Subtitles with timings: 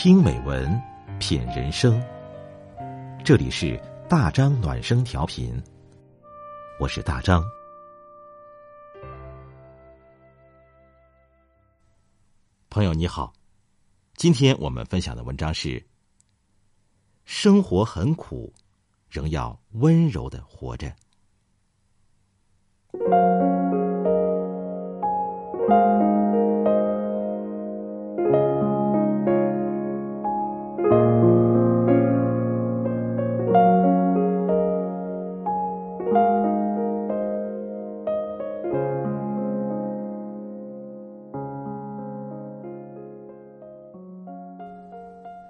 [0.00, 0.80] 听美文，
[1.18, 2.00] 品人生。
[3.24, 3.76] 这里是
[4.08, 5.60] 大张暖声调频，
[6.78, 7.42] 我是大张。
[12.70, 13.32] 朋友你好，
[14.14, 15.84] 今天我们分享的文章是：
[17.24, 18.54] 生活很苦，
[19.10, 20.94] 仍要温柔的活着。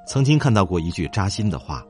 [0.08, 1.86] 曾经看到过一句扎心的话：“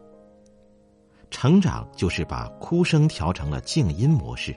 [1.30, 4.52] 成长就是把哭声调成了静音模式。”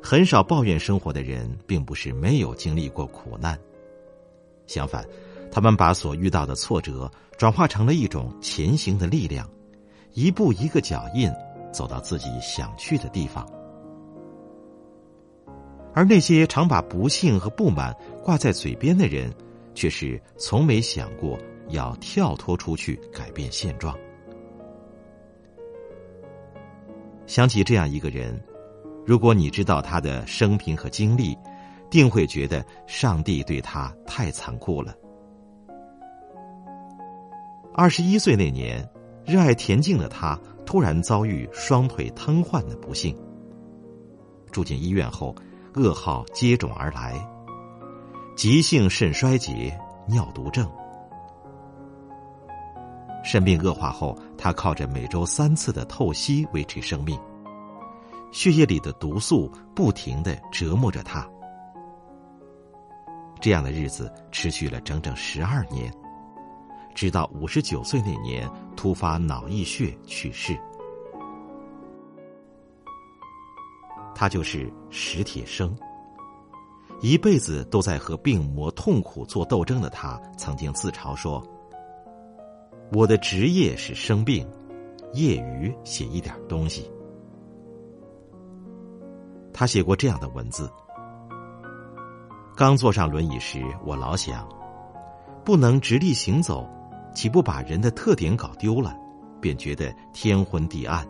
[0.00, 3.58] 很少抱怨生活的人，并不是没有经历过苦难，
[4.68, 5.04] 相反，
[5.50, 9.48] 他们把所遇到的挫折转化成了一种前行的力量，
[10.12, 11.28] 一步一个脚印，
[11.72, 13.44] 走到自己想去的地方。
[15.94, 19.32] 而那些常把不幸和不满挂在嘴边的人，
[19.74, 23.96] 却是从没想过要跳脱出去改变现状。
[27.26, 28.38] 想起这样一个人，
[29.06, 31.36] 如果你知道他的生平和经历，
[31.90, 34.94] 定会觉得上帝对他太残酷了。
[37.74, 38.86] 二十一岁那年，
[39.24, 43.16] 热爱田径的他突然遭遇双腿瘫痪的不幸，
[44.50, 45.34] 住进医院后，
[45.74, 47.14] 噩耗接踵而来。
[48.42, 50.68] 急性肾衰竭、尿毒症，
[53.22, 57.16] 肾病恶化后，他靠着每周三次的透析维持生命。
[58.32, 61.24] 血液里的毒素不停的折磨着他，
[63.40, 65.94] 这样的日子持续了整整十二年，
[66.96, 70.58] 直到五十九岁那年突发脑溢血去世。
[74.16, 75.72] 他就是史铁生。
[77.02, 81.44] 一辈子都在和病魔痛苦做斗争的他，曾经自嘲说
[82.94, 84.48] ：“我的职业是生病，
[85.12, 86.88] 业余写一点东西。”
[89.52, 90.70] 他写过这样的文字
[92.54, 94.48] ：“刚坐上轮椅时，我老想，
[95.44, 96.64] 不能直立行走，
[97.12, 98.96] 岂不把人的特点搞丢了？
[99.40, 101.04] 便觉得天昏地暗。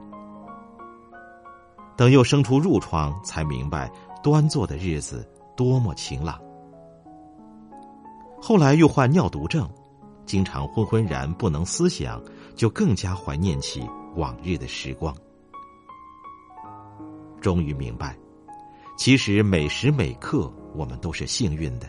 [1.99, 3.93] 等又生出褥疮，才明白
[4.23, 5.29] 端坐的日子。”
[5.63, 6.41] 多么晴朗！
[8.41, 9.71] 后来又患尿毒症，
[10.27, 12.21] 经常昏昏然不能思想，
[12.57, 15.15] 就更加怀念起往日的时光。
[17.41, 18.19] 终于明白，
[18.99, 21.89] 其实每时每刻我们都是幸运的，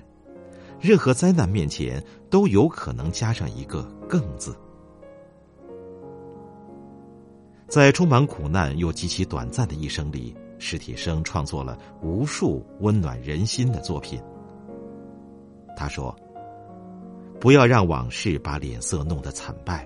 [0.79, 4.55] 任何灾难面前都有可能加上一个“更”字。
[7.67, 10.35] 在充满苦难又极其短暂的一生里。
[10.66, 14.18] 史铁生创作了无数温暖人心的作品。
[15.75, 16.16] 他说
[17.38, 19.85] ：“不要让往事把脸色弄得惨败。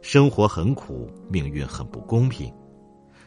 [0.00, 2.54] 生活很苦，命运很不公平，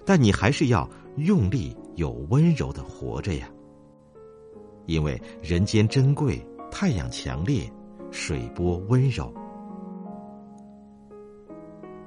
[0.06, 3.50] 但你还是要用力有温柔的活着呀。
[4.86, 6.42] 因为人间珍贵，
[6.72, 7.70] 太阳强烈，
[8.10, 9.30] 水波温柔。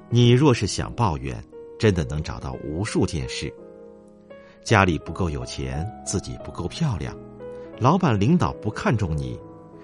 [0.09, 1.39] 你若是想抱怨，
[1.77, 3.53] 真的能找到无数件事。”
[4.63, 7.15] 家里不够有钱，自己不够漂亮，
[7.79, 9.39] 老板领导不看重你，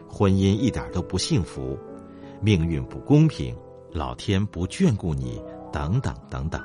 [0.07, 1.77] 婚姻一点都不幸福，
[2.41, 3.57] 命运不公平，
[3.91, 6.61] 老天不眷顾你，等等等等。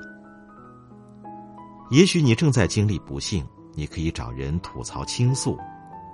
[1.90, 5.58] 也许你正在经历不幸，你可以找人吐槽倾诉，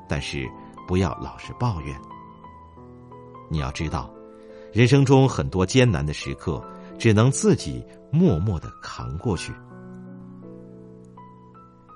[0.08, 0.48] 但是
[0.86, 1.96] 不要老是抱怨。
[3.50, 4.08] 你要知道，
[4.72, 6.62] 人生中很多艰难的时刻，
[6.98, 9.52] 只能自己默默的扛过去。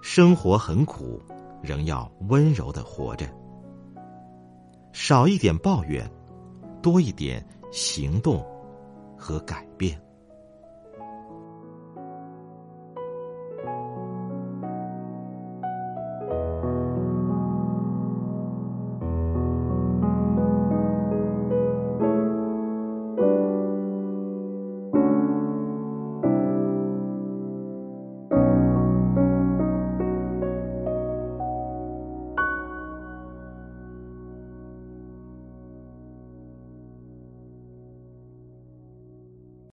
[0.03, 1.23] 生活很苦，
[1.63, 3.25] 仍要温柔的活着。
[4.93, 6.11] 少一点抱怨，
[6.83, 8.45] 多一点行动
[9.17, 9.97] 和改变。